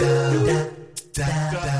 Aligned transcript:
da, 0.00 0.64
da, 1.14 1.26
da, 1.52 1.66
da. 1.66 1.79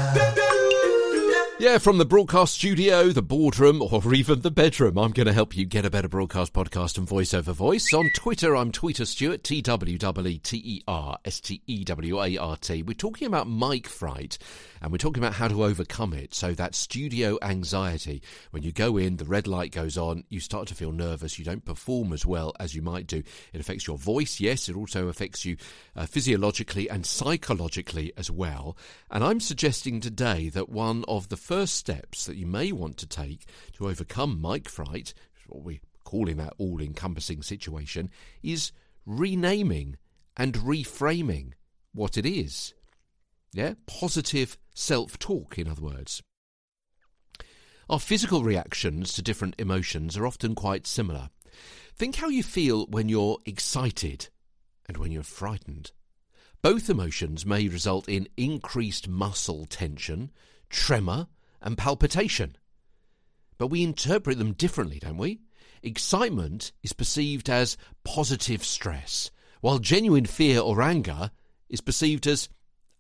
Yeah, 1.61 1.77
from 1.77 1.99
the 1.99 2.07
broadcast 2.07 2.55
studio, 2.55 3.11
the 3.11 3.21
boardroom, 3.21 3.83
or 3.83 4.15
even 4.15 4.41
the 4.41 4.51
bedroom, 4.51 4.97
I'm 4.97 5.11
going 5.11 5.27
to 5.27 5.33
help 5.35 5.55
you 5.55 5.67
get 5.67 5.85
a 5.85 5.91
better 5.91 6.09
broadcast 6.09 6.55
podcast 6.55 6.97
and 6.97 7.07
voice 7.07 7.35
over 7.35 7.53
voice. 7.53 7.93
On 7.93 8.09
Twitter, 8.15 8.57
I'm 8.57 8.73
Tweeter 8.73 9.07
Stewart, 9.07 9.45
T 9.45 9.61
W 9.61 9.99
E 9.99 10.39
T 10.39 10.57
E 10.57 10.83
R 10.89 11.19
S 11.23 11.39
T 11.39 11.61
E 11.67 11.85
W 11.85 12.23
A 12.23 12.39
R 12.39 12.57
T. 12.57 12.83
We're 12.83 12.95
talking 12.95 13.27
about 13.27 13.47
mic 13.47 13.89
fright 13.89 14.39
and 14.81 14.91
we're 14.91 14.97
talking 14.97 15.23
about 15.23 15.35
how 15.35 15.49
to 15.49 15.63
overcome 15.63 16.15
it. 16.15 16.33
So, 16.33 16.55
that 16.55 16.75
studio 16.75 17.39
anxiety, 17.43 18.23
when 18.53 18.63
you 18.63 18.73
go 18.73 18.97
in, 18.97 19.19
the 19.19 19.27
red 19.27 19.47
light 19.47 19.71
goes 19.71 19.99
on, 19.99 20.25
you 20.31 20.41
start 20.41 20.67
to 20.69 20.75
feel 20.75 20.93
nervous, 20.93 21.39
you 21.39 21.45
don't 21.45 21.67
perform 21.67 22.15
as 22.15 22.25
well 22.25 22.55
as 22.59 22.75
you 22.75 22.81
might 22.81 23.07
do. 23.07 23.23
It 23.53 23.61
affects 23.61 23.87
your 23.87 23.99
voice, 23.99 24.41
yes, 24.41 24.71
it 24.71 24.77
also 24.77 25.09
affects 25.09 25.45
you 25.45 25.59
uh, 25.95 26.07
physiologically 26.07 26.89
and 26.89 27.05
psychologically 27.05 28.15
as 28.17 28.31
well. 28.31 28.79
And 29.11 29.23
I'm 29.23 29.41
suggesting 29.41 30.01
today 30.01 30.49
that 30.49 30.71
one 30.71 31.05
of 31.07 31.29
the 31.29 31.37
first 31.51 31.75
steps 31.75 32.27
that 32.27 32.37
you 32.37 32.47
may 32.47 32.71
want 32.71 32.97
to 32.97 33.09
take 33.09 33.45
to 33.73 33.89
overcome 33.89 34.41
mic 34.41 34.69
fright, 34.69 35.13
what 35.49 35.65
we 35.65 35.81
call 36.05 36.29
in 36.29 36.37
that 36.37 36.53
all 36.59 36.81
encompassing 36.81 37.43
situation, 37.43 38.09
is 38.41 38.71
renaming 39.05 39.97
and 40.37 40.55
reframing 40.55 41.51
what 41.93 42.17
it 42.17 42.25
is. 42.25 42.73
Yeah? 43.53 43.75
Positive 43.89 44.57
self 44.77 45.19
talk, 45.19 45.59
in 45.59 45.67
other 45.67 45.83
words. 45.83 46.23
Our 47.89 47.99
physical 47.99 48.45
reactions 48.45 49.13
to 49.15 49.23
different 49.23 49.57
emotions 49.59 50.17
are 50.17 50.29
often 50.29 50.55
quite 50.55 50.87
similar. 50.87 51.31
Think 51.97 52.15
how 52.15 52.29
you 52.29 52.45
feel 52.45 52.87
when 52.87 53.09
you're 53.09 53.39
excited 53.45 54.29
and 54.87 54.99
when 54.99 55.11
you're 55.11 55.25
frightened. 55.25 55.91
Both 56.63 56.89
emotions 56.89 57.45
may 57.45 57.67
result 57.67 58.09
in 58.09 58.29
increased 58.37 59.09
muscle 59.09 59.67
tension, 59.67 60.31
tremor, 60.69 61.27
and 61.63 61.77
palpitation. 61.79 62.57
But 63.59 63.69
we 63.69 63.83
interpret 63.83 64.39
them 64.39 64.53
differently, 64.53 64.99
don't 64.99 65.19
we? 65.19 65.41
Excitement 65.83 66.73
is 66.83 66.93
perceived 66.93 67.49
as 67.49 67.77
positive 68.05 68.65
stress, 68.65 69.31
while 69.61 69.79
genuine 69.79 70.27
fear 70.27 70.61
or 70.61 70.83
anger 70.83 71.31
is 71.69 71.81
perceived 71.81 72.27
as 72.27 72.49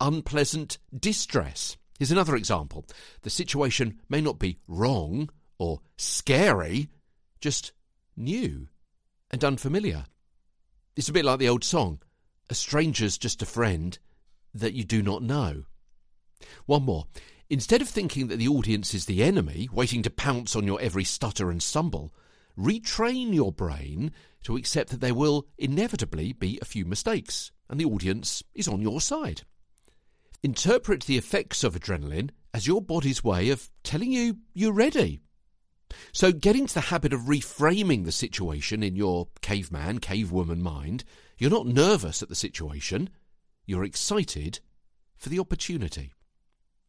unpleasant 0.00 0.78
distress. 0.98 1.76
Here's 1.98 2.10
another 2.10 2.36
example. 2.36 2.86
The 3.22 3.30
situation 3.30 4.00
may 4.08 4.20
not 4.20 4.38
be 4.38 4.58
wrong 4.66 5.28
or 5.58 5.80
scary, 5.98 6.88
just 7.40 7.72
new 8.16 8.68
and 9.30 9.44
unfamiliar. 9.44 10.06
It's 10.96 11.08
a 11.08 11.12
bit 11.12 11.24
like 11.24 11.38
the 11.38 11.48
old 11.48 11.64
song 11.64 12.00
A 12.48 12.54
stranger's 12.54 13.18
just 13.18 13.42
a 13.42 13.46
friend 13.46 13.98
that 14.54 14.72
you 14.72 14.84
do 14.84 15.02
not 15.02 15.22
know. 15.22 15.64
One 16.66 16.84
more. 16.84 17.06
Instead 17.50 17.82
of 17.82 17.88
thinking 17.88 18.28
that 18.28 18.36
the 18.36 18.46
audience 18.46 18.94
is 18.94 19.06
the 19.06 19.24
enemy, 19.24 19.68
waiting 19.72 20.02
to 20.02 20.10
pounce 20.10 20.54
on 20.54 20.64
your 20.64 20.80
every 20.80 21.02
stutter 21.02 21.50
and 21.50 21.60
stumble, 21.60 22.14
retrain 22.56 23.34
your 23.34 23.50
brain 23.50 24.12
to 24.44 24.56
accept 24.56 24.90
that 24.90 25.00
there 25.00 25.14
will 25.14 25.48
inevitably 25.58 26.32
be 26.32 26.60
a 26.62 26.64
few 26.64 26.84
mistakes, 26.84 27.50
and 27.68 27.80
the 27.80 27.84
audience 27.84 28.44
is 28.54 28.68
on 28.68 28.80
your 28.80 29.00
side. 29.00 29.42
Interpret 30.44 31.02
the 31.02 31.18
effects 31.18 31.64
of 31.64 31.74
adrenaline 31.74 32.30
as 32.54 32.68
your 32.68 32.80
body's 32.80 33.24
way 33.24 33.50
of 33.50 33.68
telling 33.82 34.12
you 34.12 34.38
you're 34.54 34.72
ready. 34.72 35.20
So, 36.12 36.30
get 36.30 36.54
into 36.54 36.74
the 36.74 36.80
habit 36.82 37.12
of 37.12 37.22
reframing 37.22 38.04
the 38.04 38.12
situation 38.12 38.84
in 38.84 38.94
your 38.94 39.26
caveman, 39.42 39.98
cavewoman 39.98 40.60
mind. 40.60 41.02
You're 41.36 41.50
not 41.50 41.66
nervous 41.66 42.22
at 42.22 42.28
the 42.28 42.36
situation, 42.36 43.10
you're 43.66 43.82
excited 43.82 44.60
for 45.16 45.30
the 45.30 45.40
opportunity. 45.40 46.12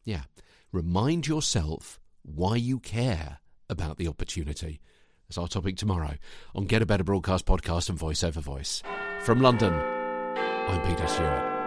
Yeah, 0.04 0.24
remind 0.72 1.28
yourself 1.28 2.00
why 2.24 2.56
you 2.56 2.80
care 2.80 3.40
about 3.70 3.98
the 3.98 4.08
opportunity. 4.08 4.80
That's 5.28 5.38
our 5.38 5.48
topic 5.48 5.78
tomorrow 5.78 6.16
on 6.54 6.66
Get 6.66 6.82
a 6.82 6.86
Better 6.86 7.04
Broadcast 7.04 7.46
podcast 7.46 7.90
and 7.90 7.98
Voice 7.98 8.24
Over 8.24 8.42
Voice. 8.42 8.84
From 9.22 9.42
London, 9.42 9.74
I'm 9.74 10.82
Peter 10.88 11.08
Stewart. 11.08 11.62